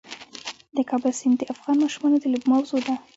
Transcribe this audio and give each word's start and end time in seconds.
د 0.75 0.77
کابل 0.89 1.13
سیند 1.19 1.37
د 1.39 1.43
افغان 1.53 1.75
ماشومانو 1.83 2.17
د 2.19 2.25
لوبو 2.31 2.47
موضوع 2.53 2.81
ده. 2.87 2.95